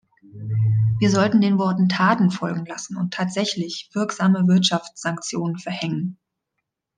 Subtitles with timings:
[0.97, 6.17] Wir sollten den Worten Taten folgen lassen und tatsächlich wirksame Wirtschaftssanktionen verhängen!